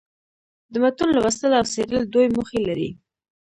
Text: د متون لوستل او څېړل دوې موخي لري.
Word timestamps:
د 0.71 0.73
متون 0.83 1.09
لوستل 1.15 1.51
او 1.59 1.65
څېړل 1.73 2.03
دوې 2.13 2.27
موخي 2.35 2.61
لري. 2.69 2.89